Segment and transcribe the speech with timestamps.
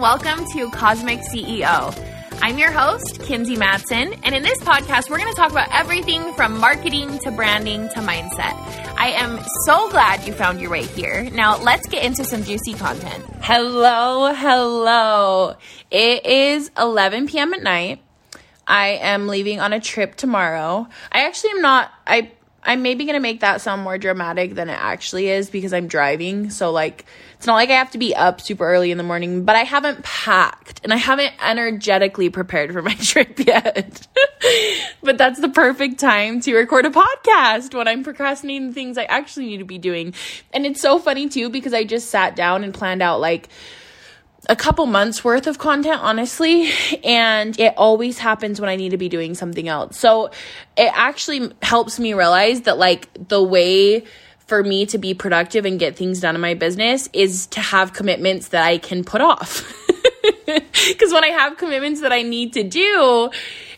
[0.00, 1.92] welcome to Cosmic CEO.
[2.40, 6.32] I'm your host, Kinsey Mattson, and in this podcast, we're going to talk about everything
[6.34, 8.54] from marketing to branding to mindset.
[8.96, 11.28] I am so glad you found your way here.
[11.30, 13.24] Now, let's get into some juicy content.
[13.40, 15.56] Hello, hello.
[15.90, 17.52] It is 11 p.m.
[17.52, 18.00] at night.
[18.68, 20.86] I am leaving on a trip tomorrow.
[21.10, 22.30] I actually am not, I
[22.62, 26.50] I'm maybe gonna make that sound more dramatic than it actually is because I'm driving.
[26.50, 27.06] So, like,
[27.38, 29.62] it's not like I have to be up super early in the morning, but I
[29.62, 34.08] haven't packed and I haven't energetically prepared for my trip yet.
[35.04, 39.46] but that's the perfect time to record a podcast when I'm procrastinating things I actually
[39.46, 40.14] need to be doing.
[40.52, 43.48] And it's so funny too because I just sat down and planned out, like,
[44.48, 46.72] a couple months worth of content, honestly.
[47.04, 49.96] And it always happens when I need to be doing something else.
[49.96, 50.32] So
[50.76, 54.04] it actually helps me realize that, like, the way
[54.48, 57.92] for me to be productive and get things done in my business is to have
[57.92, 59.62] commitments that I can put off.
[60.88, 63.30] Because when I have commitments that I need to do,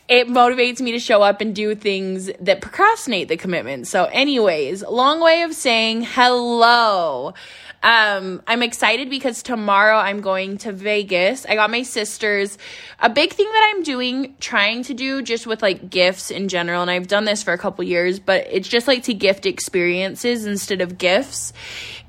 [0.09, 3.89] it motivates me to show up and do things that procrastinate the commitment.
[3.89, 7.35] So, anyways, long way of saying hello.
[7.83, 11.47] Um, I'm excited because tomorrow I'm going to Vegas.
[11.47, 12.59] I got my sisters
[12.99, 16.83] a big thing that I'm doing, trying to do just with like gifts in general,
[16.83, 20.45] and I've done this for a couple years, but it's just like to gift experiences
[20.45, 21.55] instead of gifts.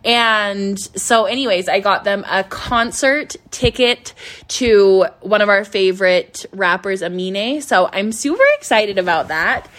[0.03, 4.13] And so, anyways, I got them a concert ticket
[4.49, 7.61] to one of our favorite rappers, Amine.
[7.61, 9.69] So I'm super excited about that.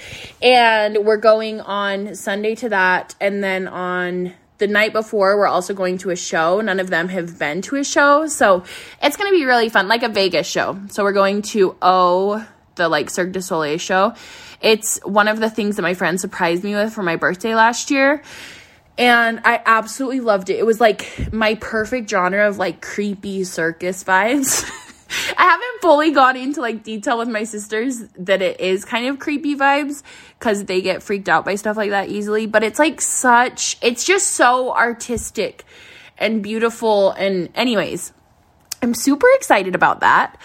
[0.41, 4.33] And we're going on Sunday to that, and then on
[4.63, 6.61] the night before we're also going to a show.
[6.61, 8.29] None of them have been to a show.
[8.29, 8.63] So
[9.03, 10.79] it's going to be really fun like a vegas show.
[10.89, 12.47] So we're going to o
[12.77, 14.15] the like cirque du soleil show.
[14.61, 17.91] It's one of the things that my friend surprised me with for my birthday last
[17.91, 18.23] year.
[18.97, 20.61] And i absolutely loved it.
[20.61, 24.65] It was like my perfect genre of like creepy circus vibes
[25.37, 29.19] I haven't fully gone into like detail with my sisters that it is kind of
[29.19, 30.03] creepy vibes
[30.39, 32.47] because they get freaked out by stuff like that easily.
[32.47, 35.65] But it's like such, it's just so artistic
[36.19, 37.11] and beautiful.
[37.13, 38.13] And, anyways,
[38.83, 40.37] I'm super excited about that.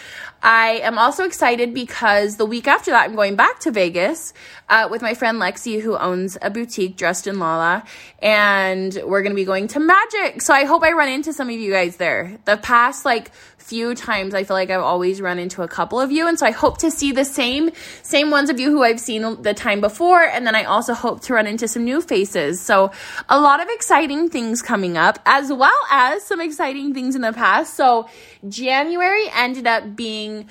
[0.43, 4.33] I am also excited because the week after that, I'm going back to Vegas
[4.69, 7.83] uh, with my friend Lexi, who owns a boutique dressed in Lala,
[8.21, 10.43] and we're going to be going to Magic.
[10.43, 12.37] So I hope I run into some of you guys there.
[12.45, 13.31] The past like
[13.67, 16.45] few times I feel like I've always run into a couple of you and so
[16.45, 17.69] I hope to see the same
[18.01, 21.19] same ones of you who I've seen the time before and then I also hope
[21.23, 22.61] to run into some new faces.
[22.61, 22.91] So
[23.27, 27.33] a lot of exciting things coming up as well as some exciting things in the
[27.33, 27.73] past.
[27.73, 28.07] So
[28.47, 30.47] January ended up being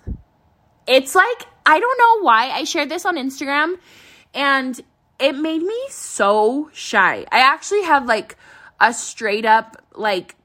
[0.87, 3.75] It's like I don't know why I shared this on Instagram
[4.33, 4.81] and
[5.19, 7.25] it made me so shy.
[7.31, 8.37] I actually had like
[8.81, 10.37] a straight up, like,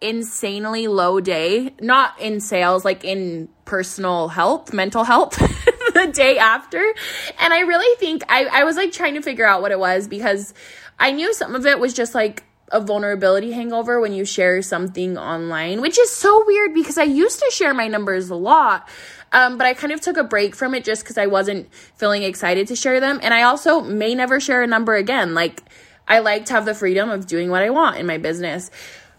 [0.00, 5.36] insanely low day, not in sales, like in personal health, mental health,
[5.94, 6.94] the day after.
[7.40, 10.08] And I really think I, I was like trying to figure out what it was
[10.08, 10.54] because
[10.98, 15.16] I knew some of it was just like a vulnerability hangover when you share something
[15.16, 18.88] online, which is so weird because I used to share my numbers a lot.
[19.32, 22.22] Um, but I kind of took a break from it just because I wasn't feeling
[22.22, 23.20] excited to share them.
[23.22, 25.34] And I also may never share a number again.
[25.34, 25.62] Like,
[26.06, 28.70] I like to have the freedom of doing what I want in my business.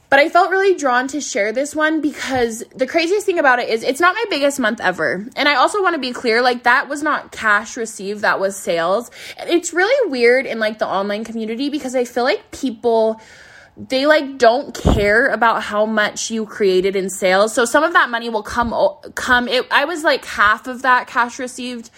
[0.09, 3.70] But I felt really drawn to share this one because the craziest thing about it
[3.70, 5.28] is it's not my biggest month ever.
[5.36, 8.56] And I also want to be clear like that was not cash received, that was
[8.56, 9.12] sales.
[9.38, 13.22] And it's really weird in like the online community because I feel like people
[13.78, 17.53] they like don't care about how much you created in sales.
[17.53, 18.74] So some of that money will come
[19.14, 21.91] come it I was like half of that cash received,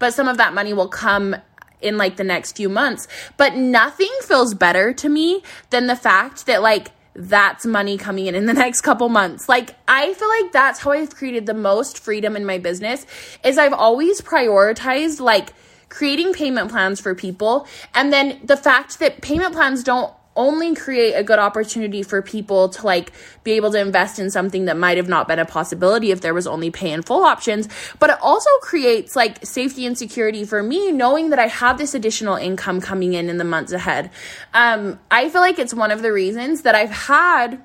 [0.00, 1.36] but some of that money will come
[1.80, 3.06] in like the next few months.
[3.36, 8.34] But nothing feels better to me than the fact that like that's money coming in
[8.34, 9.48] in the next couple months.
[9.48, 13.06] Like I feel like that's how I've created the most freedom in my business
[13.44, 15.52] is I've always prioritized like
[15.88, 21.12] creating payment plans for people and then the fact that payment plans don't only create
[21.12, 23.12] a good opportunity for people to like
[23.44, 26.34] be able to invest in something that might have not been a possibility if there
[26.34, 27.68] was only pay in full options.
[27.98, 31.94] But it also creates like safety and security for me knowing that i have this
[31.94, 34.10] additional income coming in in the months ahead.
[34.54, 37.62] Um, i feel like it's one of the reasons that i've had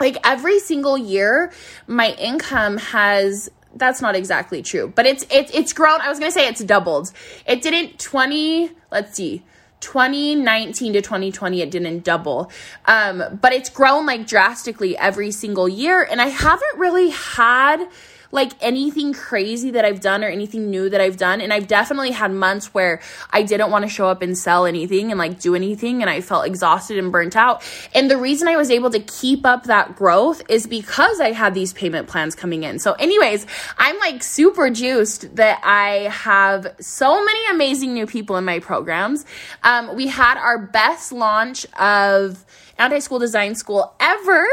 [0.00, 1.52] like every single year
[1.86, 6.00] my income has that's not exactly true but it's it's it's grown.
[6.00, 7.12] I was to say it's doubled.
[7.46, 9.42] It didn't 20 let's see
[9.84, 12.50] 2019 to 2020 it didn't double.
[12.86, 17.86] Um, but it's grown like drastically every single year and i haven't really had
[18.34, 21.40] like anything crazy that I've done or anything new that I've done.
[21.40, 23.00] And I've definitely had months where
[23.30, 26.20] I didn't want to show up and sell anything and like do anything and I
[26.20, 27.62] felt exhausted and burnt out.
[27.94, 31.54] And the reason I was able to keep up that growth is because I had
[31.54, 32.80] these payment plans coming in.
[32.80, 33.46] So, anyways,
[33.78, 39.24] I'm like super juiced that I have so many amazing new people in my programs.
[39.62, 42.44] Um, we had our best launch of
[42.78, 44.46] anti school design school ever.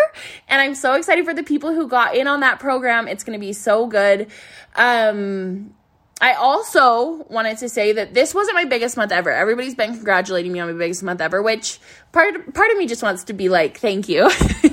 [0.47, 3.07] And I'm so excited for the people who got in on that program.
[3.07, 4.27] It's going to be so good.
[4.75, 5.73] Um,
[6.21, 9.31] I also wanted to say that this wasn't my biggest month ever.
[9.31, 11.79] Everybody's been congratulating me on my biggest month ever, which
[12.11, 14.29] part part of me just wants to be like, thank you.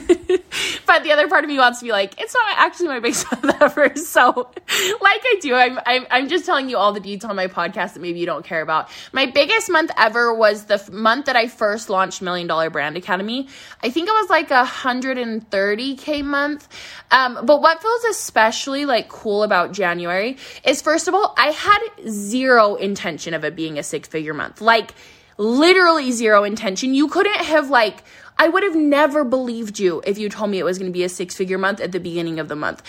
[0.98, 3.30] but the other part of me wants to be like, it's not actually my biggest
[3.30, 3.94] month ever.
[3.96, 7.46] So, like I do, I'm, I'm, I'm just telling you all the details on my
[7.46, 8.88] podcast that maybe you don't care about.
[9.12, 12.96] My biggest month ever was the f- month that I first launched Million Dollar Brand
[12.96, 13.46] Academy.
[13.80, 16.68] I think it was like a 130K month.
[17.12, 21.78] Um, but what feels especially like cool about January is first of all, I had
[22.08, 24.60] zero intention of it being a six figure month.
[24.60, 24.94] Like,
[25.38, 26.94] literally zero intention.
[26.94, 28.02] You couldn't have like
[28.38, 31.02] I would have never believed you if you told me it was going to be
[31.02, 32.82] a six figure month at the beginning of the month.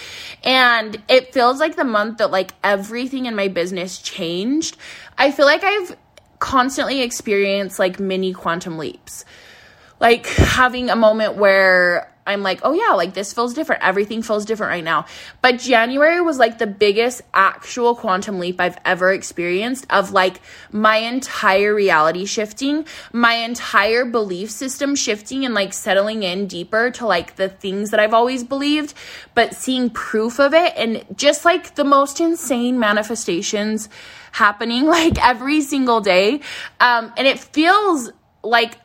[0.43, 4.77] And it feels like the month that like everything in my business changed.
[5.17, 5.97] I feel like I've
[6.37, 9.25] constantly experienced like mini quantum leaps.
[9.99, 13.83] Like having a moment where I'm like, oh yeah, like this feels different.
[13.83, 15.05] Everything feels different right now.
[15.41, 20.39] But January was like the biggest actual quantum leap I've ever experienced of like
[20.71, 27.05] my entire reality shifting, my entire belief system shifting and like settling in deeper to
[27.05, 28.93] like the things that I've always believed,
[29.33, 33.89] but seeing proof of it and just like the most insane manifestations
[34.31, 36.41] happening like every single day.
[36.79, 38.11] Um, and it feels
[38.43, 38.77] like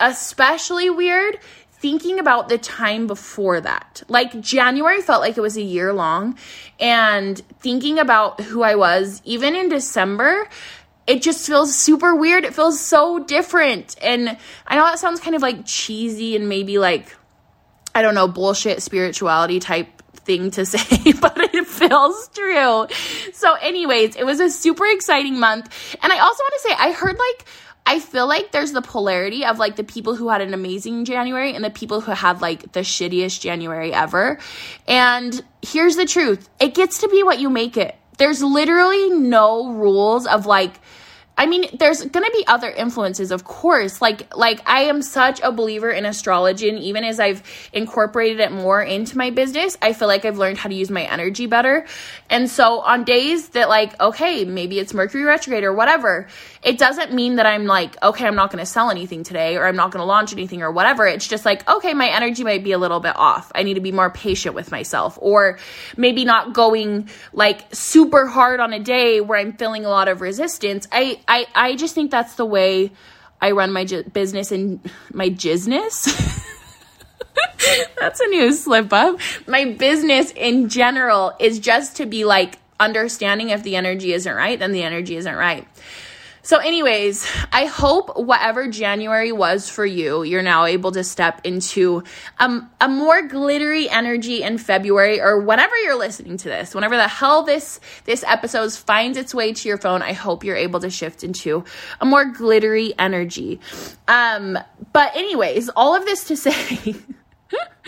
[0.00, 1.38] especially weird
[1.78, 4.02] thinking about the time before that.
[4.08, 6.38] Like January felt like it was a year long
[6.80, 10.48] and thinking about who I was even in December
[11.06, 12.44] it just feels super weird.
[12.44, 13.94] It feels so different.
[14.02, 14.36] And
[14.66, 17.14] I know that sounds kind of like cheesy and maybe like
[17.94, 22.86] I don't know, bullshit spirituality type thing to say, but it feels true.
[23.32, 25.96] So anyways, it was a super exciting month.
[26.02, 27.46] And I also want to say I heard like
[27.88, 31.54] I feel like there's the polarity of like the people who had an amazing January
[31.54, 34.40] and the people who had like the shittiest January ever.
[34.88, 37.94] And here's the truth it gets to be what you make it.
[38.18, 40.80] There's literally no rules of like,
[41.38, 44.00] I mean, there's gonna be other influences, of course.
[44.00, 47.42] Like, like I am such a believer in astrology, and even as I've
[47.74, 51.02] incorporated it more into my business, I feel like I've learned how to use my
[51.02, 51.86] energy better.
[52.30, 56.26] And so, on days that like, okay, maybe it's Mercury retrograde or whatever,
[56.62, 59.76] it doesn't mean that I'm like, okay, I'm not gonna sell anything today, or I'm
[59.76, 61.06] not gonna launch anything, or whatever.
[61.06, 63.52] It's just like, okay, my energy might be a little bit off.
[63.54, 65.58] I need to be more patient with myself, or
[65.98, 70.22] maybe not going like super hard on a day where I'm feeling a lot of
[70.22, 70.88] resistance.
[70.90, 72.92] I I I just think that's the way
[73.40, 74.80] I run my j- business and
[75.12, 76.06] my jizness.
[77.98, 79.18] that's a new slip up.
[79.46, 84.58] My business in general is just to be like understanding if the energy isn't right,
[84.58, 85.66] then the energy isn't right.
[86.46, 92.04] So, anyways, I hope whatever January was for you, you're now able to step into
[92.38, 97.08] um, a more glittery energy in February or whenever you're listening to this, whenever the
[97.08, 100.02] hell this this episode finds its way to your phone.
[100.02, 101.64] I hope you're able to shift into
[102.00, 103.58] a more glittery energy.
[104.06, 104.56] Um,
[104.92, 106.94] but, anyways, all of this to say.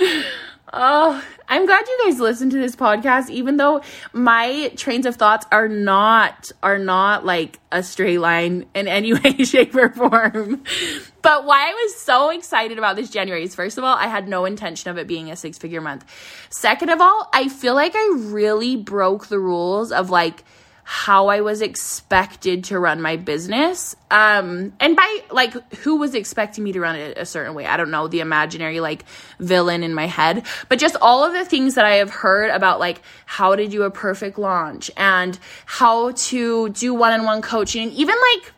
[0.73, 3.81] Oh, I'm glad you guys listen to this podcast, even though
[4.13, 9.45] my trains of thoughts are not are not like a straight line in any way,
[9.45, 10.63] shape, or form.
[11.23, 14.29] But why I was so excited about this January is first of all, I had
[14.29, 16.05] no intention of it being a six figure month.
[16.51, 20.45] Second of all, I feel like I really broke the rules of like
[20.91, 23.95] how I was expected to run my business.
[24.11, 27.67] Um, and by like who was expecting me to run it a certain way.
[27.67, 29.05] I don't know, the imaginary like
[29.39, 32.81] villain in my head, but just all of the things that I have heard about
[32.81, 38.53] like how to do a perfect launch and how to do one-on-one coaching, even like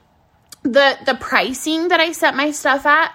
[0.63, 3.13] the the pricing that I set my stuff at.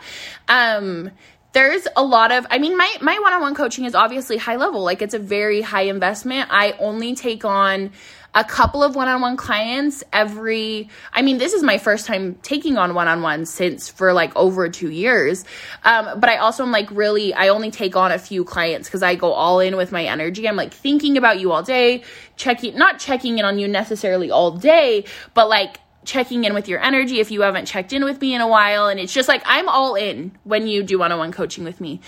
[0.49, 1.11] Um,
[1.53, 5.01] there's a lot of i mean my my one-on-one coaching is obviously high level like
[5.01, 7.91] it's a very high investment i only take on
[8.35, 12.93] a couple of one-on-one clients every i mean this is my first time taking on
[12.93, 15.45] one-on-one since for like over two years.
[15.83, 19.01] Um, but i also am like really i only take on a few clients because
[19.01, 20.47] i go all in with my energy.
[20.47, 22.03] I'm like thinking about you all day
[22.35, 26.79] checking not checking in on you necessarily all day but like checking in with your
[26.79, 28.87] energy if you haven't checked in with me in a while.
[28.87, 32.01] And it's just like i'm all in when you do one-on-one coaching with me.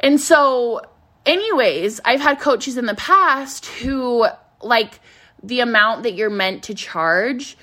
[0.00, 0.80] And so
[1.26, 4.26] anyways, I've had coaches in the past who
[4.60, 5.00] like
[5.42, 7.56] the amount that you're meant to charge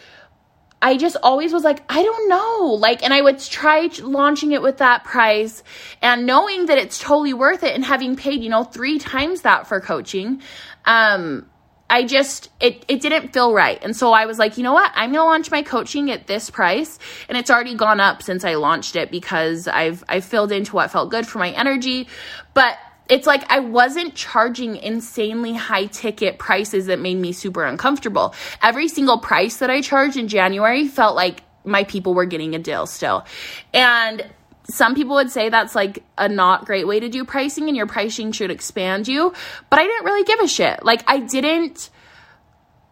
[0.82, 2.74] I just always was like, I don't know.
[2.80, 5.62] Like, and I would try launching it with that price
[6.02, 9.68] and knowing that it's totally worth it and having paid, you know, three times that
[9.68, 10.42] for coaching.
[10.86, 11.50] Um,
[11.90, 13.80] I just it it didn't feel right.
[13.82, 14.92] And so I was like, you know what?
[14.94, 18.46] I'm going to launch my coaching at this price and it's already gone up since
[18.46, 22.08] I launched it because I've I filled into what felt good for my energy.
[22.54, 22.78] But
[23.10, 28.34] it's like I wasn't charging insanely high ticket prices that made me super uncomfortable.
[28.62, 32.60] Every single price that I charged in January felt like my people were getting a
[32.60, 33.26] deal still.
[33.74, 34.26] And
[34.70, 37.88] some people would say that's like a not great way to do pricing and your
[37.88, 39.34] pricing should expand you,
[39.70, 40.86] but I didn't really give a shit.
[40.86, 41.90] Like I didn't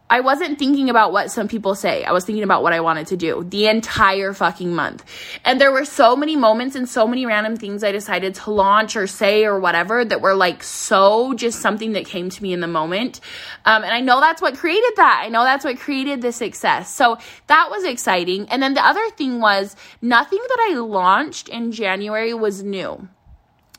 [0.10, 2.06] I wasn't thinking about what some people say.
[2.06, 5.04] I was thinking about what I wanted to do the entire fucking month.
[5.44, 8.96] And there were so many moments and so many random things I decided to launch
[8.96, 12.62] or say or whatever that were like so just something that came to me in
[12.62, 13.20] the moment.
[13.66, 15.24] Um, and I know that's what created that.
[15.26, 16.94] I know that's what created the success.
[16.94, 18.48] So that was exciting.
[18.50, 23.10] And then the other thing was nothing that I launched in January was new.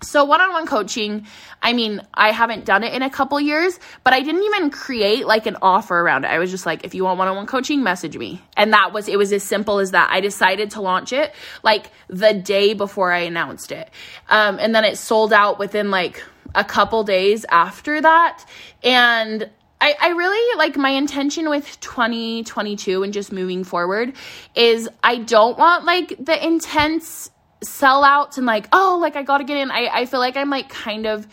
[0.00, 1.26] So one-on-one coaching,
[1.60, 5.26] I mean, I haven't done it in a couple years, but I didn't even create
[5.26, 6.28] like an offer around it.
[6.28, 8.40] I was just like, if you want one-on-one coaching, message me.
[8.56, 10.08] And that was it was as simple as that.
[10.10, 13.90] I decided to launch it like the day before I announced it.
[14.28, 16.22] Um, and then it sold out within like
[16.54, 18.44] a couple days after that.
[18.82, 19.50] And
[19.80, 24.14] I, I really like my intention with 2022 and just moving forward
[24.54, 27.30] is I don't want like the intense
[27.64, 29.70] sellouts and like, oh, like I gotta get in.
[29.70, 31.26] I, I feel like I'm like kind of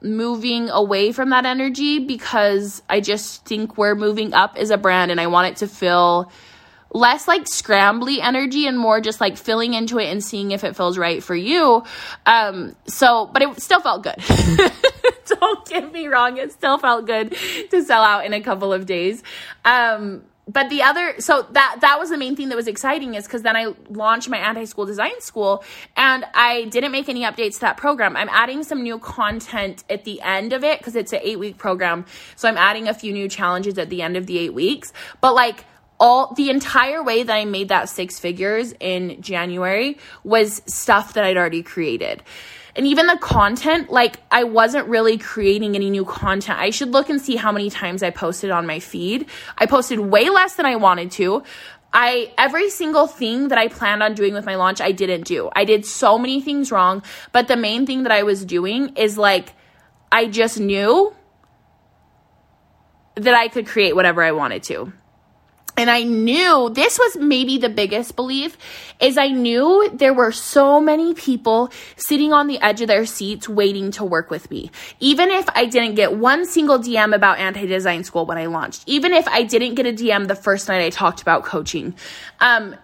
[0.00, 5.10] moving away from that energy because I just think we're moving up as a brand
[5.10, 6.30] and I want it to feel
[6.94, 10.76] less like scrambly energy and more just like filling into it and seeing if it
[10.76, 11.82] feels right for you.
[12.26, 14.16] Um, so, but it still felt good.
[15.26, 17.34] Don't get me wrong, it still felt good
[17.70, 19.22] to sell out in a couple of days.
[19.64, 23.24] Um, but the other so that that was the main thing that was exciting is
[23.24, 25.62] because then i launched my anti-school design school
[25.96, 28.16] and i didn't make any updates to that program.
[28.16, 31.58] I'm adding some new content at the end of it because it's an eight week
[31.58, 32.06] program.
[32.36, 34.92] So i'm adding a few new challenges at the end of the eight weeks.
[35.20, 35.64] But like
[36.00, 41.24] all the entire way that i made that six figures in january was stuff that
[41.24, 42.22] i'd already created
[42.74, 46.58] and even the content, like I wasn't really creating any new content.
[46.58, 49.26] I should look and see how many times I posted on my feed.
[49.58, 51.42] I posted way less than I wanted to.
[51.92, 55.50] I every single thing that I planned on doing with my launch, I didn't do.
[55.54, 57.02] I did so many things wrong,
[57.32, 59.52] but the main thing that I was doing is like
[60.10, 61.14] I just knew
[63.16, 64.92] that I could create whatever I wanted to
[65.76, 68.58] and I knew this was maybe the biggest belief
[69.00, 73.48] is I knew there were so many people sitting on the edge of their seats
[73.48, 74.70] waiting to work with me.
[75.00, 79.12] Even if I didn't get one single DM about anti-design school when I launched, even
[79.12, 81.94] if I didn't get a DM the first night I talked about coaching,
[82.40, 82.76] um,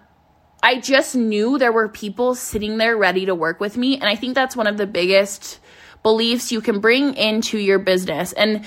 [0.63, 3.95] I just knew there were people sitting there ready to work with me.
[3.97, 5.61] And I think that's one of the biggest
[6.03, 8.33] beliefs you can bring into your business.
[8.33, 8.65] And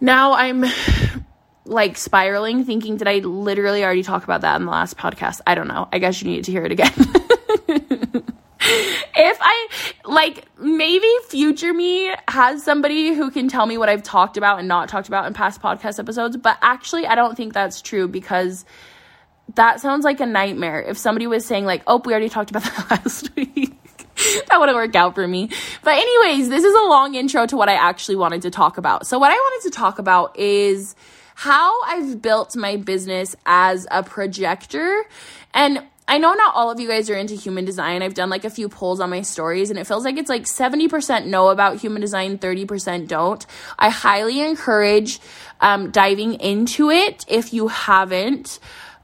[0.00, 0.64] now I'm
[1.70, 5.40] like spiraling, thinking, did I literally already talk about that in the last podcast?
[5.46, 5.88] I don't know.
[5.92, 6.92] I guess you need to hear it again.
[8.60, 9.68] if I
[10.04, 14.66] like maybe future me has somebody who can tell me what I've talked about and
[14.66, 18.64] not talked about in past podcast episodes, but actually I don't think that's true because
[19.54, 20.82] that sounds like a nightmare.
[20.82, 23.76] If somebody was saying like, "Oh, we already talked about that last week."
[24.48, 25.48] that wouldn't work out for me.
[25.82, 29.06] But anyways, this is a long intro to what I actually wanted to talk about.
[29.06, 30.94] So what I wanted to talk about is
[31.40, 35.06] how I've built my business as a projector.
[35.54, 38.02] And I know not all of you guys are into human design.
[38.02, 40.42] I've done like a few polls on my stories and it feels like it's like
[40.42, 43.46] 70% know about human design, 30% don't.
[43.78, 45.18] I highly encourage
[45.62, 48.58] um, diving into it if you haven't.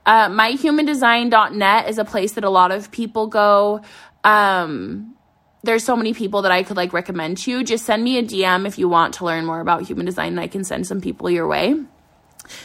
[0.05, 3.81] Uh, myhumandesign.net is a place that a lot of people go.
[4.25, 5.17] Um,
[5.63, 7.65] there's so many people that I could like recommend to you.
[7.65, 10.41] Just send me a DM if you want to learn more about human design and
[10.41, 11.77] I can send some people your way.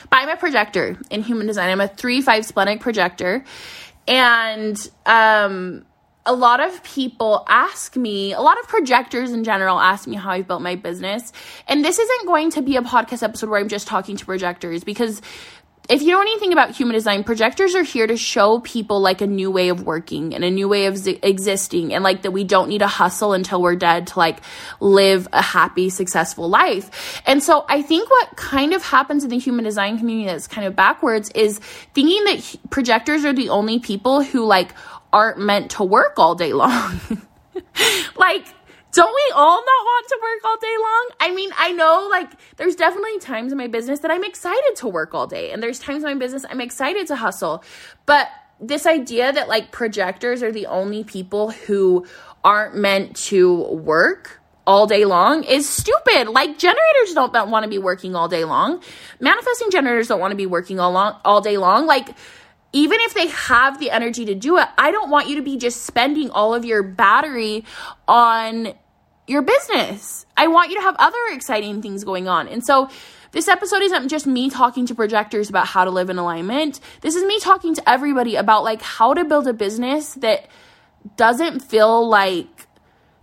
[0.09, 1.69] But I'm a projector in human design.
[1.69, 3.43] I'm a 3 5 splenic projector.
[4.07, 5.85] And um,
[6.25, 10.31] a lot of people ask me, a lot of projectors in general ask me how
[10.31, 11.33] I've built my business.
[11.67, 14.83] And this isn't going to be a podcast episode where I'm just talking to projectors
[14.83, 15.21] because
[15.89, 19.27] if you know anything about human design, projectors are here to show people like a
[19.27, 22.43] new way of working and a new way of z- existing and like that we
[22.43, 24.39] don't need to hustle until we're dead to like
[24.79, 27.21] live a happy, successful life.
[27.25, 30.65] And so I think what kind of happens in the human design community that's kind
[30.65, 31.59] of backwards is
[31.93, 34.73] thinking that projectors are the only people who like
[35.11, 36.99] aren't meant to work all day long.
[38.15, 38.45] like,
[38.91, 41.09] don't we all not want to work all day long?
[41.19, 44.87] I mean, I know like there's definitely times in my business that I'm excited to
[44.87, 47.63] work all day, and there's times in my business I'm excited to hustle.
[48.05, 48.29] But
[48.59, 52.05] this idea that like projectors are the only people who
[52.43, 56.27] aren't meant to work all day long is stupid.
[56.27, 58.81] Like generators don't want to be working all day long.
[59.19, 61.87] Manifesting generators don't want to be working all long all day long.
[61.87, 62.09] Like
[62.73, 65.57] even if they have the energy to do it, I don't want you to be
[65.57, 67.65] just spending all of your battery
[68.07, 68.73] on
[69.27, 70.25] your business.
[70.37, 72.47] I want you to have other exciting things going on.
[72.47, 72.89] And so
[73.31, 76.79] this episode isn't just me talking to projectors about how to live in alignment.
[77.01, 80.47] This is me talking to everybody about like how to build a business that
[81.15, 82.67] doesn't feel like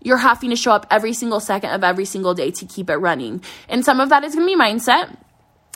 [0.00, 2.96] you're having to show up every single second of every single day to keep it
[2.96, 3.42] running.
[3.68, 5.14] And some of that is going to be mindset.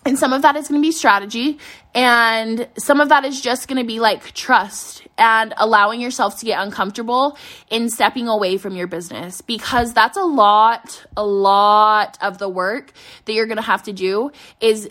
[0.05, 1.59] And some of that is going to be strategy.
[1.95, 6.47] And some of that is just going to be like trust and allowing yourself to
[6.47, 7.37] get uncomfortable
[7.71, 12.93] in stepping away from your business because that's a lot, a lot of the work
[13.27, 14.91] that you're going to have to do is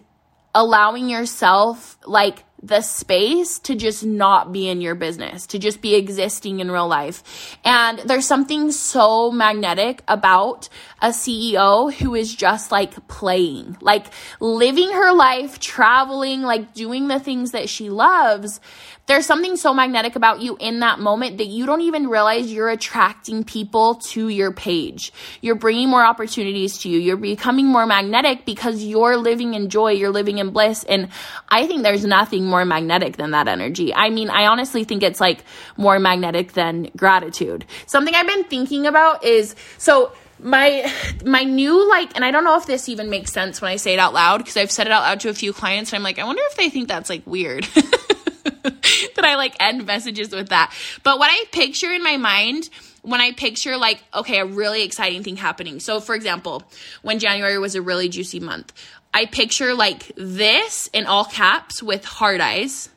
[0.53, 5.96] allowing yourself like the space to just not be in your business, to just be
[5.96, 7.58] existing in real life.
[7.65, 10.70] And there's something so magnetic about
[11.01, 14.06] a CEO who is just like playing, like
[14.39, 18.60] living her life, traveling, like doing the things that she loves
[19.08, 22.70] there's something so magnetic about you in that moment that you don't even realize you're
[22.70, 25.12] attracting people to your page.
[25.41, 27.00] You're bringing more opportunities to you.
[27.00, 30.84] You're becoming more magnetic because you're living in joy, you're living in bliss.
[30.84, 31.10] And
[31.50, 33.93] I think there's nothing more magnetic than that energy.
[33.93, 35.43] I mean, I honestly think it's like
[35.77, 37.65] more magnetic than gratitude.
[37.88, 40.91] Something I've been thinking about is so my
[41.24, 43.93] my new like and i don't know if this even makes sense when i say
[43.93, 46.03] it out loud because i've said it out loud to a few clients and i'm
[46.03, 47.67] like i wonder if they think that's like weird
[49.15, 50.74] that I like end messages with that.
[51.03, 52.70] But what I picture in my mind
[53.01, 55.80] when I picture like, okay, a really exciting thing happening.
[55.80, 56.63] So for example,
[57.01, 58.74] when January was a really juicy month,
[59.13, 62.89] I picture like this in all caps with hard eyes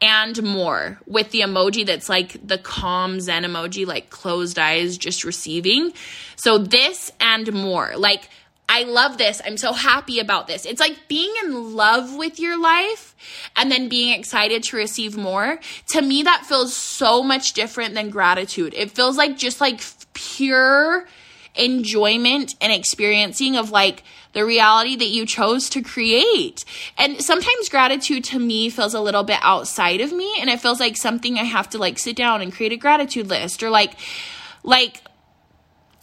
[0.00, 5.24] and more with the emoji that's like the calm zen emoji, like closed eyes, just
[5.24, 5.92] receiving.
[6.36, 7.92] So this and more.
[7.96, 8.28] Like
[8.68, 9.40] I love this.
[9.44, 10.66] I'm so happy about this.
[10.66, 13.16] It's like being in love with your life
[13.56, 15.58] and then being excited to receive more.
[15.88, 18.74] To me, that feels so much different than gratitude.
[18.76, 19.80] It feels like just like
[20.12, 21.08] pure
[21.54, 26.64] enjoyment and experiencing of like the reality that you chose to create.
[26.98, 30.78] And sometimes gratitude to me feels a little bit outside of me and it feels
[30.78, 33.94] like something I have to like sit down and create a gratitude list or like
[34.62, 35.00] like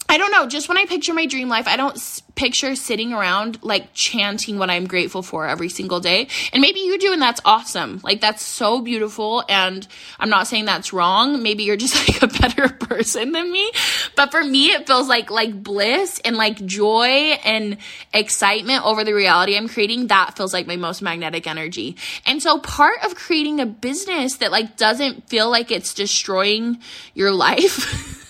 [0.08, 3.12] I don't know, just when I picture my dream life, I don't s- picture sitting
[3.12, 6.28] around like chanting what I'm grateful for every single day.
[6.52, 8.00] And maybe you do, and that's awesome.
[8.04, 9.42] Like, that's so beautiful.
[9.48, 9.86] And
[10.20, 11.42] I'm not saying that's wrong.
[11.42, 13.70] Maybe you're just like a better person than me.
[14.14, 17.78] But for me, it feels like, like bliss and like joy and
[18.14, 20.06] excitement over the reality I'm creating.
[20.06, 21.96] That feels like my most magnetic energy.
[22.26, 26.78] And so part of creating a business that like doesn't feel like it's destroying
[27.14, 28.22] your life.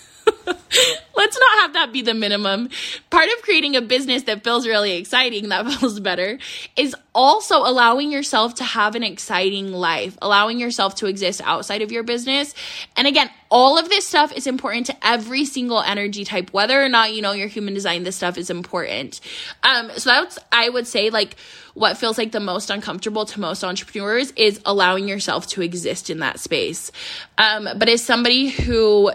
[1.16, 2.68] Let's not have that be the minimum.
[3.10, 6.38] Part of creating a business that feels really exciting, that feels better,
[6.76, 11.90] is also allowing yourself to have an exciting life, allowing yourself to exist outside of
[11.90, 12.54] your business.
[12.96, 16.88] And again, all of this stuff is important to every single energy type, whether or
[16.88, 19.20] not you know your human design, this stuff is important.
[19.62, 21.36] Um, so that's, I would say, like,
[21.74, 26.20] what feels like the most uncomfortable to most entrepreneurs is allowing yourself to exist in
[26.20, 26.90] that space.
[27.36, 29.10] Um, but as somebody who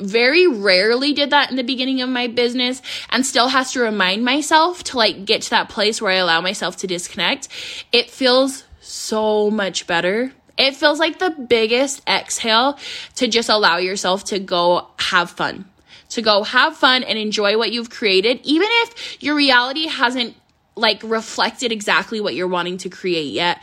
[0.00, 4.24] very rarely did that in the beginning of my business and still has to remind
[4.24, 7.48] myself to like get to that place where I allow myself to disconnect,
[7.92, 10.32] it feels so much better.
[10.58, 12.78] It feels like the biggest exhale
[13.16, 15.64] to just allow yourself to go have fun,
[16.10, 20.34] to go have fun and enjoy what you've created, even if your reality hasn't
[20.76, 23.62] like reflected exactly what you're wanting to create yet.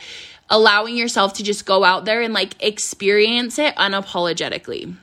[0.50, 4.96] Allowing yourself to just go out there and like experience it unapologetically.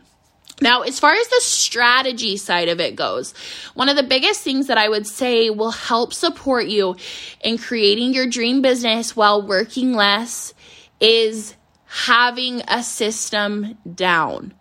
[0.62, 3.34] Now, as far as the strategy side of it goes,
[3.74, 6.96] one of the biggest things that I would say will help support you
[7.42, 10.54] in creating your dream business while working less
[11.02, 14.54] is having a system down.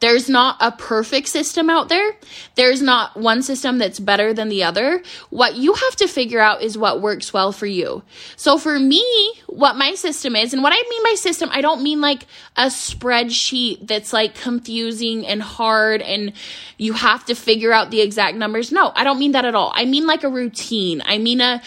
[0.00, 2.14] There's not a perfect system out there.
[2.54, 5.02] There's not one system that's better than the other.
[5.30, 8.02] What you have to figure out is what works well for you.
[8.36, 9.04] So for me,
[9.46, 12.66] what my system is, and what I mean by system, I don't mean like a
[12.66, 16.32] spreadsheet that's like confusing and hard and
[16.76, 18.70] you have to figure out the exact numbers.
[18.70, 19.72] No, I don't mean that at all.
[19.74, 21.02] I mean like a routine.
[21.04, 21.60] I mean a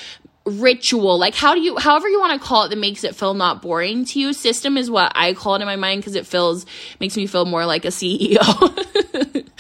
[0.46, 3.36] ritual like how do you however you want to call it that makes it feel
[3.36, 6.26] not boring to you system is what i call it in my mind because it
[6.26, 6.66] feels
[7.00, 8.42] makes me feel more like a ceo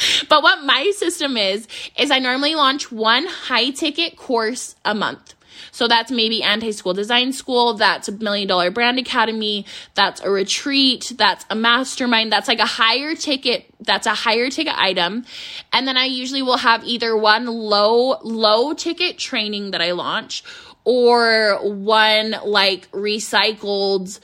[0.30, 1.68] but what my system is,
[1.98, 5.36] is I normally launch one high ticket course a month.
[5.74, 7.76] So that's maybe anti school design school.
[7.76, 9.66] That's a million dollar brand academy.
[9.94, 11.14] That's a retreat.
[11.18, 12.32] That's a mastermind.
[12.32, 13.74] That's like a higher ticket.
[13.80, 15.26] That's a higher ticket item.
[15.72, 20.44] And then I usually will have either one low, low ticket training that I launch
[20.84, 24.20] or one like recycled,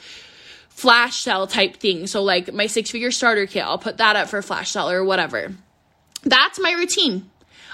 [0.70, 2.08] flash sale type thing.
[2.08, 5.04] So like my six figure starter kit, I'll put that up for flash sale or
[5.04, 5.54] whatever.
[6.24, 7.30] That's my routine.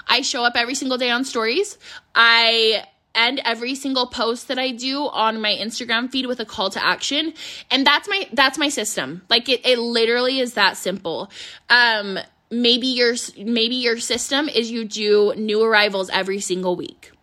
[0.06, 1.78] I show up every single day on stories.
[2.14, 6.70] I end every single post that I do on my Instagram feed with a call
[6.70, 7.32] to action.
[7.70, 9.22] And that's my that's my system.
[9.30, 11.30] Like it it literally is that simple.
[11.70, 12.18] Um
[12.50, 17.13] maybe your maybe your system is you do new arrivals every single week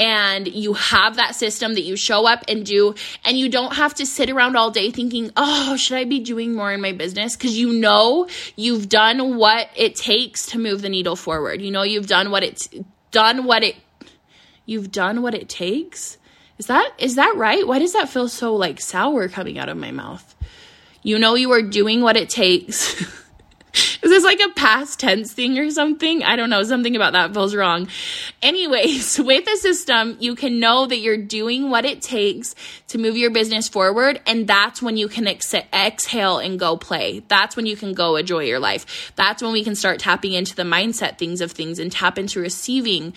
[0.00, 3.94] and you have that system that you show up and do and you don't have
[3.94, 7.36] to sit around all day thinking oh should i be doing more in my business?
[7.36, 11.60] Because you know you've done what it takes to move the needle forward.
[11.60, 12.68] You know you've done what it's
[13.10, 13.76] done what it
[14.64, 16.16] you've done what it takes.
[16.58, 17.66] Is that is that right?
[17.66, 20.34] Why does that feel so like sour coming out of my mouth?
[21.02, 23.04] You know you are doing what it takes
[23.72, 26.22] Is this like a past tense thing or something?
[26.24, 26.62] I don't know.
[26.62, 27.88] Something about that feels wrong.
[28.42, 32.54] Anyways, with a system, you can know that you're doing what it takes
[32.88, 34.20] to move your business forward.
[34.26, 37.22] And that's when you can ex- exhale and go play.
[37.28, 39.12] That's when you can go enjoy your life.
[39.16, 42.40] That's when we can start tapping into the mindset things of things and tap into
[42.40, 43.14] receiving.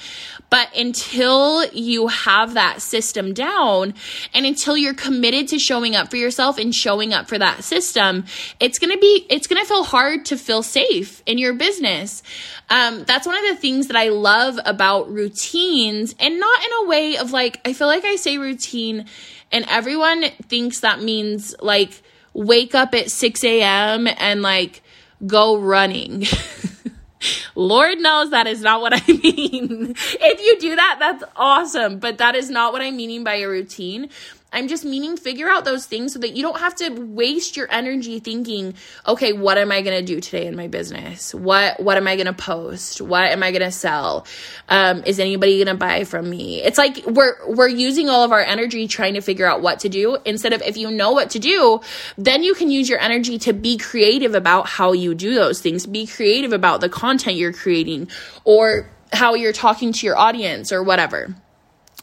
[0.50, 3.94] But until you have that system down
[4.34, 8.26] and until you're committed to showing up for yourself and showing up for that system,
[8.60, 12.24] it's going to be, it's going to feel hard to feel safe in your business.
[12.70, 16.88] Um, that's one of the things that I love about routines and not in a
[16.88, 19.06] way of like, I feel like I say routine
[19.52, 22.02] and everyone thinks that means like
[22.34, 24.08] wake up at 6 a.m.
[24.18, 24.82] and like
[25.26, 26.26] go running.
[27.56, 29.96] Lord knows that is not what I mean.
[29.98, 32.00] if you do that, that's awesome.
[32.00, 34.10] But that is not what I'm meaning by a routine.
[34.54, 37.68] I'm just meaning figure out those things so that you don't have to waste your
[37.72, 38.76] energy thinking,
[39.08, 41.34] okay, what am I going to do today in my business?
[41.34, 43.02] What what am I going to post?
[43.02, 44.28] What am I going to sell?
[44.70, 46.62] Um, is anybody going to buy from me?
[46.62, 49.90] It's like we're we're using all of our energy trying to figure out what to
[49.90, 51.82] do instead of if you know what to do,
[52.18, 55.88] then you can use your energy to be creative about how you do those things.
[55.88, 58.10] Be creative about the content you're creating
[58.44, 61.36] or how you're talking to your audience or whatever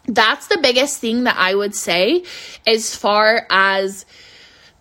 [0.06, 2.24] that's the biggest thing that I would say
[2.66, 4.06] as far as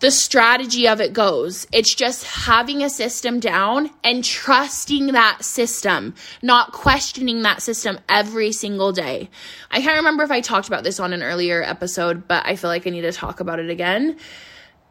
[0.00, 1.66] the strategy of it goes.
[1.72, 8.50] It's just having a system down and trusting that system, not questioning that system every
[8.52, 9.28] single day.
[9.70, 12.70] I can't remember if I talked about this on an earlier episode, but I feel
[12.70, 14.16] like I need to talk about it again.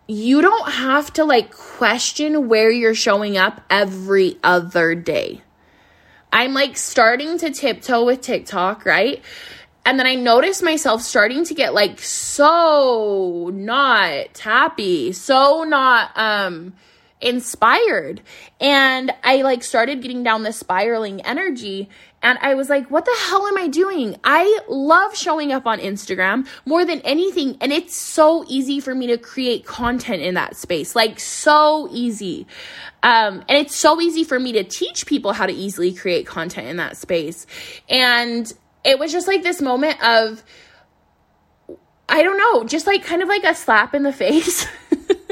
[0.07, 5.41] You don't have to like question where you're showing up every other day.
[6.31, 9.23] I'm like starting to tiptoe with TikTok, right?
[9.85, 16.73] And then I noticed myself starting to get like so not happy, so not um
[17.21, 18.21] inspired.
[18.61, 21.89] And I like started getting down this spiraling energy
[22.21, 24.17] and I was like, what the hell am I doing?
[24.23, 27.57] I love showing up on Instagram more than anything.
[27.61, 30.95] And it's so easy for me to create content in that space.
[30.95, 32.45] Like, so easy.
[33.03, 36.67] Um, and it's so easy for me to teach people how to easily create content
[36.67, 37.47] in that space.
[37.87, 38.51] And
[38.83, 40.43] it was just like this moment of
[42.07, 44.67] I don't know, just like kind of like a slap in the face.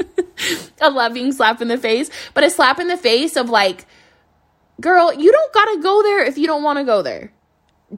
[0.81, 3.85] a loving slap in the face, but a slap in the face of like,
[4.79, 7.31] girl, you don't gotta go there if you don't wanna go there.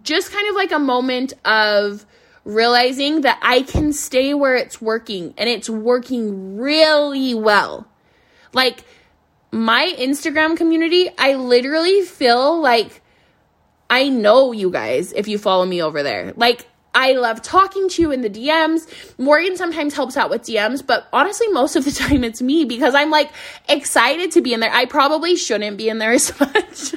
[0.03, 2.05] Just kind of like a moment of
[2.45, 7.85] realizing that I can stay where it's working and it's working really well.
[8.53, 8.85] Like,
[9.51, 13.01] my Instagram community, I literally feel like
[13.89, 16.34] I know you guys if you follow me over there.
[16.36, 18.88] Like, I love talking to you in the DMs.
[19.19, 22.95] Morgan sometimes helps out with DMs, but honestly, most of the time it's me because
[22.95, 23.32] I'm like
[23.67, 24.73] excited to be in there.
[24.73, 26.93] I probably shouldn't be in there as much.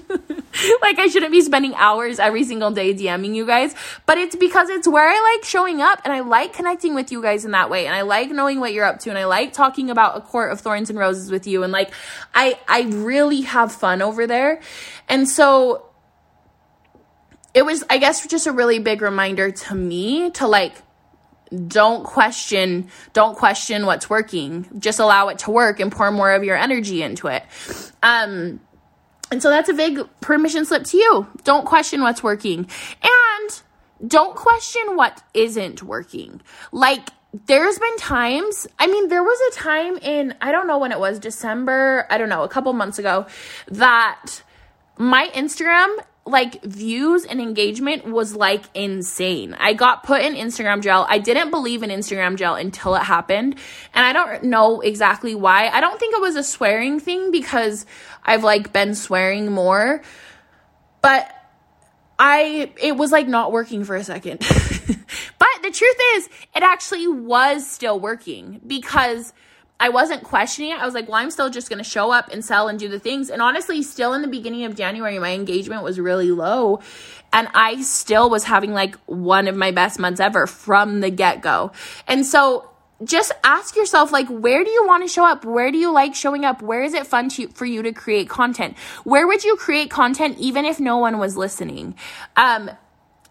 [0.82, 3.74] like, I shouldn't be spending hours every single day DMing you guys,
[4.06, 7.22] but it's because it's where I like showing up and I like connecting with you
[7.22, 7.86] guys in that way.
[7.86, 10.52] And I like knowing what you're up to and I like talking about a court
[10.52, 11.62] of thorns and roses with you.
[11.62, 11.92] And like,
[12.34, 14.60] I, I really have fun over there.
[15.08, 15.86] And so,
[17.54, 20.74] it was, I guess, just a really big reminder to me to like,
[21.68, 24.66] don't question, don't question what's working.
[24.78, 27.42] Just allow it to work and pour more of your energy into it.
[28.02, 28.60] Um,
[29.30, 31.26] and so that's a big permission slip to you.
[31.44, 32.68] Don't question what's working.
[33.02, 33.62] And
[34.06, 36.40] don't question what isn't working.
[36.70, 37.10] Like,
[37.46, 41.00] there's been times, I mean, there was a time in, I don't know when it
[41.00, 43.26] was, December, I don't know, a couple months ago,
[43.68, 44.42] that
[44.98, 49.56] my Instagram like views and engagement was like insane.
[49.58, 51.04] I got put in Instagram jail.
[51.08, 53.56] I didn't believe in Instagram jail until it happened.
[53.92, 55.68] And I don't know exactly why.
[55.68, 57.86] I don't think it was a swearing thing because
[58.22, 60.02] I've like been swearing more.
[61.00, 61.28] But
[62.20, 64.38] I it was like not working for a second.
[65.38, 69.32] but the truth is, it actually was still working because
[69.82, 70.78] I wasn't questioning it.
[70.78, 72.88] I was like, well, I'm still just going to show up and sell and do
[72.88, 73.30] the things.
[73.30, 76.78] And honestly, still in the beginning of January, my engagement was really low.
[77.32, 81.42] And I still was having like one of my best months ever from the get
[81.42, 81.72] go.
[82.06, 82.70] And so
[83.02, 86.14] just ask yourself like where do you want to show up where do you like
[86.14, 89.56] showing up where is it fun to, for you to create content where would you
[89.56, 91.96] create content even if no one was listening
[92.36, 92.70] um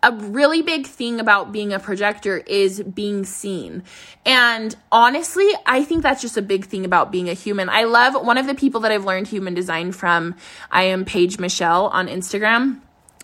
[0.03, 3.83] a really big thing about being a projector is being seen.
[4.25, 7.69] And honestly, I think that's just a big thing about being a human.
[7.69, 10.35] I love one of the people that I've learned human design from.
[10.71, 12.79] I am Paige Michelle on Instagram.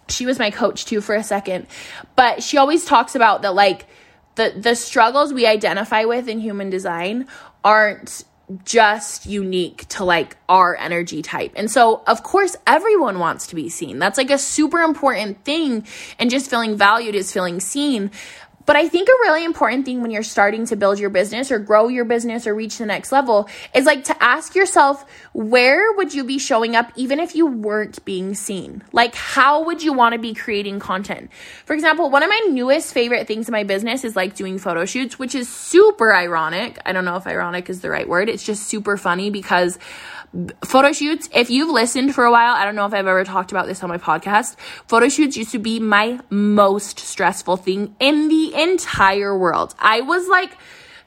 [0.07, 1.65] She was my coach too for a second.
[2.15, 3.87] But she always talks about that like
[4.35, 7.27] the the struggles we identify with in human design
[7.63, 8.23] aren't
[8.63, 11.51] just unique to like our energy type.
[11.55, 13.99] And so, of course, everyone wants to be seen.
[13.99, 15.86] That's like a super important thing.
[16.17, 18.12] And just feeling valued is feeling seen.
[18.67, 21.58] But I think a really important thing when you're starting to build your business or
[21.58, 26.13] grow your business or reach the next level is like to ask yourself, where would
[26.13, 28.84] you be showing up even if you weren't being seen?
[28.91, 31.32] Like, how would you want to be creating content?
[31.65, 34.84] For example, one of my newest favorite things in my business is like doing photo
[34.84, 36.77] shoots, which is super ironic.
[36.86, 38.27] I don't know if ironic is the right word.
[38.27, 39.80] It's just super funny because
[40.65, 43.51] photo shoots, if you've listened for a while, I don't know if I've ever talked
[43.51, 44.58] about this on my podcast.
[44.88, 49.76] Photo shoots used to be my most stressful thing in the entire world.
[49.80, 50.58] I was like,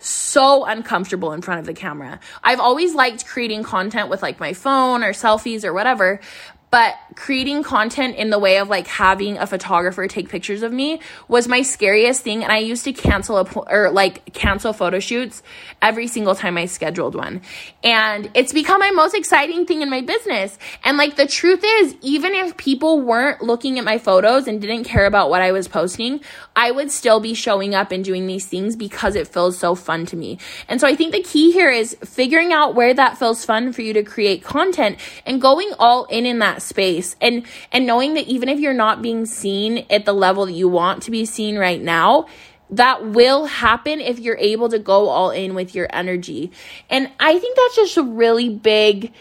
[0.02, 2.20] so uncomfortable in front of the camera.
[2.42, 6.20] I've always liked creating content with like my phone or selfies or whatever,
[6.70, 11.00] but creating content in the way of like having a photographer take pictures of me
[11.28, 15.42] was my scariest thing and i used to cancel a or like cancel photo shoots
[15.82, 17.40] every single time i scheduled one.
[17.82, 20.58] And it's become my most exciting thing in my business.
[20.84, 24.84] And like the truth is even if people weren't looking at my photos and didn't
[24.84, 26.20] care about what i was posting
[26.56, 30.06] i would still be showing up and doing these things because it feels so fun
[30.06, 30.38] to me.
[30.68, 33.82] And so i think the key here is figuring out where that feels fun for
[33.82, 37.16] you to create content and going all in in that space.
[37.20, 40.68] And and knowing that even if you're not being seen at the level that you
[40.68, 42.26] want to be seen right now
[42.72, 46.52] that will happen if you're able to go all in with your energy.
[46.88, 49.12] And i think that's just a really big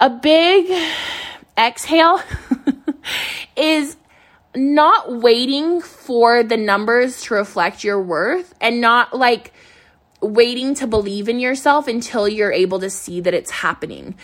[0.00, 0.70] a big
[1.58, 2.22] exhale
[3.56, 3.96] is
[4.54, 9.52] not waiting for the numbers to reflect your worth and not like
[10.20, 14.14] waiting to believe in yourself until you're able to see that it's happening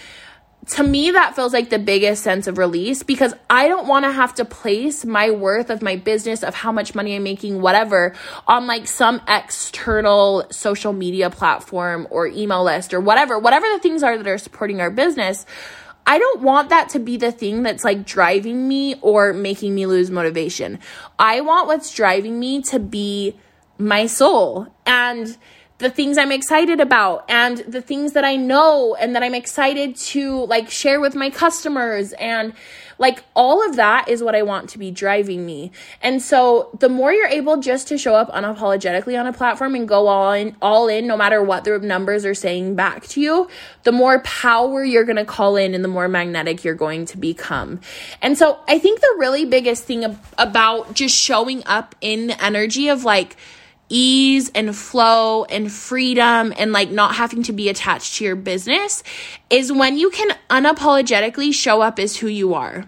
[0.66, 4.12] to me that feels like the biggest sense of release because I don't want to
[4.12, 8.14] have to place my worth of my business of how much money I'm making whatever
[8.46, 14.02] on like some external social media platform or email list or whatever whatever the things
[14.02, 15.44] are that are supporting our business
[16.06, 19.86] I don't want that to be the thing that's like driving me or making me
[19.86, 20.78] lose motivation.
[21.18, 23.36] I want what's driving me to be
[23.78, 25.36] my soul and
[25.78, 29.96] the things I'm excited about and the things that I know and that I'm excited
[29.96, 32.54] to like share with my customers and
[32.96, 35.72] like all of that is what I want to be driving me.
[36.00, 39.88] And so the more you're able just to show up unapologetically on a platform and
[39.88, 43.48] go all in all in no matter what the numbers are saying back to you,
[43.82, 47.18] the more power you're going to call in and the more magnetic you're going to
[47.18, 47.80] become.
[48.22, 52.88] And so I think the really biggest thing about just showing up in the energy
[52.88, 53.36] of like
[53.88, 59.02] ease and flow and freedom and like not having to be attached to your business
[59.50, 62.84] is when you can unapologetically show up as who you are.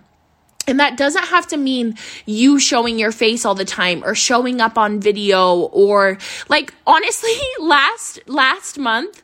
[0.68, 4.60] And that doesn't have to mean you showing your face all the time or showing
[4.60, 7.30] up on video or like honestly
[7.60, 9.22] last last month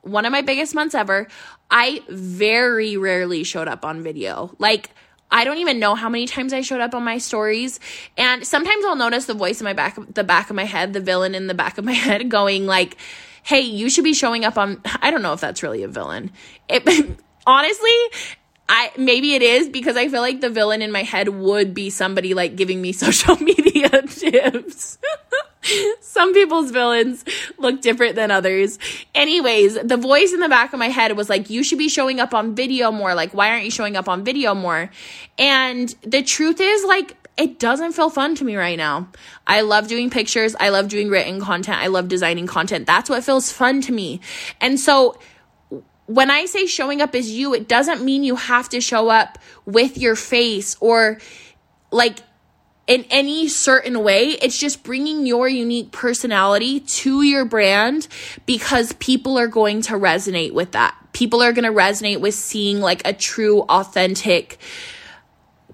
[0.00, 1.28] one of my biggest months ever
[1.72, 4.54] I very rarely showed up on video.
[4.58, 4.90] Like
[5.32, 7.80] I don't even know how many times I showed up on my stories.
[8.16, 11.00] And sometimes I'll notice the voice in my back, the back of my head, the
[11.00, 12.96] villain in the back of my head going like,
[13.42, 16.30] Hey, you should be showing up on, I don't know if that's really a villain.
[16.68, 16.86] It,
[17.46, 17.90] honestly,
[18.68, 21.90] I maybe it is because I feel like the villain in my head would be
[21.90, 23.61] somebody like giving me social media
[26.00, 27.24] Some people's villains
[27.58, 28.78] look different than others.
[29.14, 32.20] Anyways, the voice in the back of my head was like, you should be showing
[32.20, 33.14] up on video more.
[33.14, 34.90] Like, why aren't you showing up on video more?
[35.38, 39.08] And the truth is, like, it doesn't feel fun to me right now.
[39.46, 40.54] I love doing pictures.
[40.58, 41.78] I love doing written content.
[41.78, 42.86] I love designing content.
[42.86, 44.20] That's what feels fun to me.
[44.60, 45.18] And so,
[46.06, 49.38] when I say showing up as you, it doesn't mean you have to show up
[49.64, 51.18] with your face or
[51.90, 52.18] like
[52.86, 54.30] in any certain way.
[54.30, 58.08] It's just bringing your unique personality to your brand
[58.46, 60.96] because people are going to resonate with that.
[61.12, 64.58] People are going to resonate with seeing like a true, authentic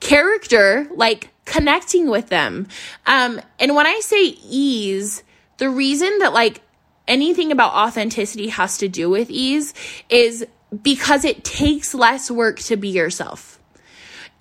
[0.00, 2.68] character, like connecting with them.
[3.06, 5.22] Um, and when I say ease,
[5.56, 6.60] the reason that like
[7.06, 9.74] anything about authenticity has to do with ease
[10.08, 10.46] is
[10.82, 13.57] because it takes less work to be yourself.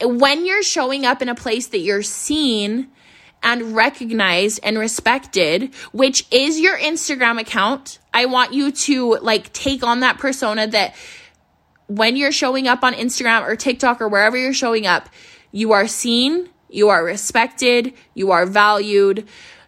[0.02, 2.88] When you're showing up in a place that you're seen
[3.42, 9.84] and recognized and respected, which is your Instagram account, I want you to like take
[9.84, 10.96] on that persona that
[11.88, 15.10] when you're showing up on Instagram or TikTok or wherever you're showing up,
[15.52, 19.28] you are seen, you are respected, you are valued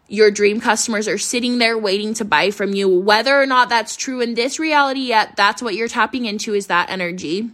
[0.10, 2.90] your dream customers are sitting there waiting to buy from you.
[2.90, 6.68] Whether or not that's true in this reality yet, that's what you're tapping into is
[6.68, 7.52] that energy.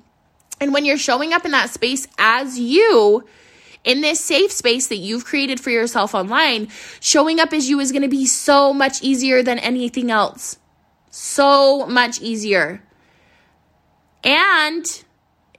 [0.59, 3.25] And when you're showing up in that space as you,
[3.83, 7.91] in this safe space that you've created for yourself online, showing up as you is
[7.91, 10.57] going to be so much easier than anything else.
[11.11, 12.81] So much easier.
[14.23, 14.85] And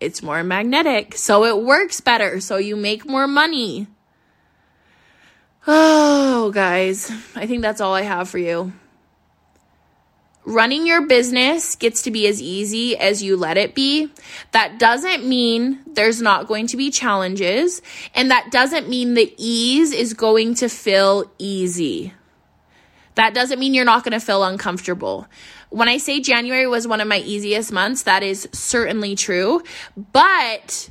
[0.00, 3.86] it's more magnetic, so it works better, so you make more money.
[5.68, 8.72] Oh, guys, I think that's all I have for you.
[10.46, 14.12] Running your business gets to be as easy as you let it be.
[14.52, 17.82] That doesn't mean there's not going to be challenges,
[18.14, 22.14] and that doesn't mean the ease is going to feel easy.
[23.16, 25.26] That doesn't mean you're not going to feel uncomfortable.
[25.70, 29.64] When I say January was one of my easiest months, that is certainly true,
[30.12, 30.90] but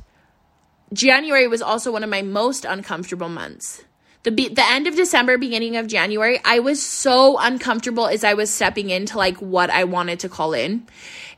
[0.92, 3.85] January was also one of my most uncomfortable months
[4.26, 8.34] the be- the end of December, beginning of January, I was so uncomfortable as I
[8.34, 10.84] was stepping into like what I wanted to call in.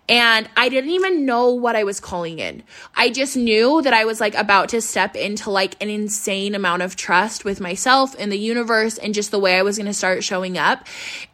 [0.08, 2.62] And I didn't even know what I was calling in.
[2.96, 6.80] I just knew that I was like about to step into like an insane amount
[6.80, 9.92] of trust with myself and the universe and just the way I was going to
[9.92, 10.86] start showing up.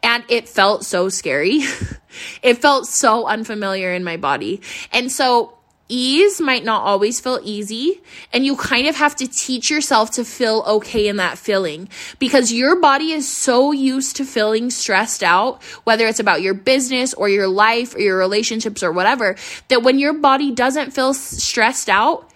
[0.03, 1.61] And it felt so scary.
[2.43, 4.59] it felt so unfamiliar in my body.
[4.91, 8.01] And so ease might not always feel easy
[8.33, 12.51] and you kind of have to teach yourself to feel okay in that feeling because
[12.51, 17.29] your body is so used to feeling stressed out whether it's about your business or
[17.29, 19.35] your life or your relationships or whatever
[19.67, 22.31] that when your body doesn't feel stressed out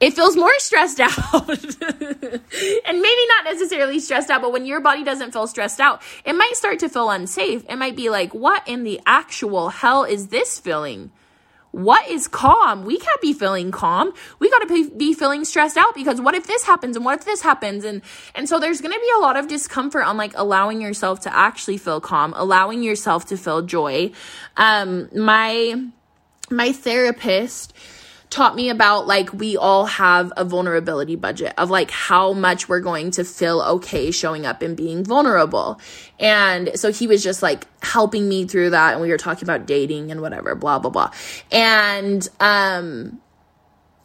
[0.00, 1.48] it feels more stressed out.
[1.48, 6.34] and maybe not necessarily stressed out, but when your body doesn't feel stressed out, it
[6.34, 7.64] might start to feel unsafe.
[7.70, 11.10] It might be like, what in the actual hell is this feeling?
[11.74, 12.84] What is calm?
[12.84, 14.12] We can't be feeling calm.
[14.38, 17.24] We got to be feeling stressed out because what if this happens and what if
[17.24, 18.00] this happens and
[18.36, 21.36] and so there's going to be a lot of discomfort on like allowing yourself to
[21.36, 24.12] actually feel calm, allowing yourself to feel joy.
[24.56, 25.88] Um my
[26.48, 27.74] my therapist
[28.34, 32.80] taught me about like we all have a vulnerability budget of like how much we're
[32.80, 35.80] going to feel okay showing up and being vulnerable.
[36.18, 39.66] And so he was just like helping me through that and we were talking about
[39.66, 41.12] dating and whatever, blah blah blah.
[41.52, 43.20] And um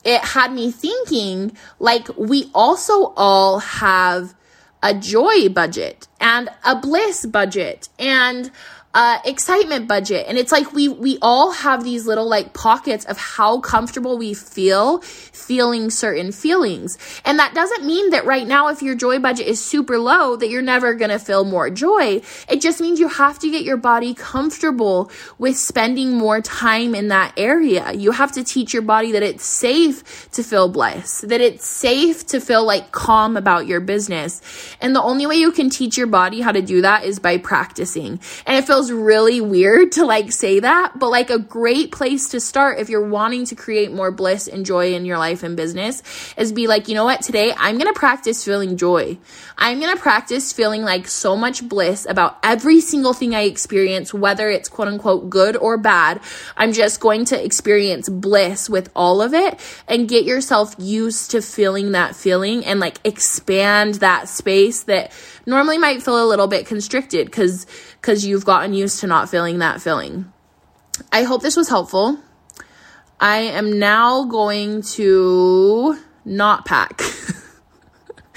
[0.05, 4.35] it had me thinking like we also all have
[4.83, 8.51] a joy budget and a bliss budget and
[8.93, 10.25] uh, excitement budget.
[10.27, 14.33] And it's like we we all have these little like pockets of how comfortable we
[14.33, 16.97] feel feeling certain feelings.
[17.23, 20.49] And that doesn't mean that right now if your joy budget is super low that
[20.49, 22.21] you're never going to feel more joy.
[22.47, 27.09] It just means you have to get your body comfortable with spending more time in
[27.09, 27.91] that area.
[27.93, 32.25] You have to teach your body that it's safe to feel bliss, that it's safe
[32.27, 34.41] to feel like calm about your business.
[34.81, 37.37] And the only way you can teach your body how to do that is by
[37.37, 38.19] practicing.
[38.45, 42.29] And it feels feels really weird to like say that, but like a great place
[42.29, 45.57] to start if you're wanting to create more bliss and joy in your life and
[45.57, 46.01] business
[46.37, 49.17] is be like, you know what, today I'm gonna practice feeling joy.
[49.57, 54.49] I'm gonna practice feeling like so much bliss about every single thing I experience, whether
[54.49, 56.21] it's quote unquote good or bad.
[56.55, 61.41] I'm just going to experience bliss with all of it and get yourself used to
[61.41, 65.11] feeling that feeling and like expand that space that
[65.45, 67.65] normally might feel a little bit constricted because
[67.99, 70.31] because you've gotten used to not feeling that feeling.
[71.11, 72.19] I hope this was helpful.
[73.19, 77.01] I am now going to not pack.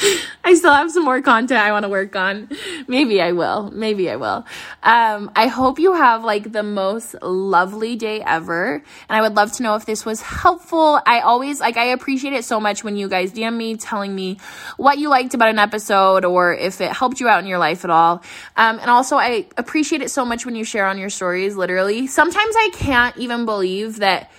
[0.45, 2.49] I still have some more content I want to work on.
[2.89, 3.71] Maybe I will.
[3.71, 4.45] Maybe I will.
[4.83, 8.75] Um, I hope you have like the most lovely day ever.
[8.75, 11.01] And I would love to know if this was helpful.
[11.07, 14.39] I always like, I appreciate it so much when you guys DM me telling me
[14.77, 17.85] what you liked about an episode or if it helped you out in your life
[17.85, 18.23] at all.
[18.57, 22.07] Um, and also, I appreciate it so much when you share on your stories, literally.
[22.07, 24.31] Sometimes I can't even believe that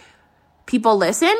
[0.65, 1.35] people listen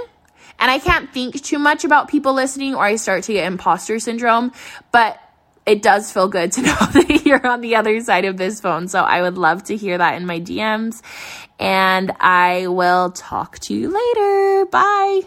[0.59, 3.99] and I can't think too much about people listening or I start to get imposter
[3.99, 4.51] syndrome,
[4.91, 5.19] but
[5.65, 8.87] it does feel good to know that you're on the other side of this phone.
[8.87, 11.01] So I would love to hear that in my DMs.
[11.59, 14.65] And I will talk to you later.
[14.65, 15.21] Bye.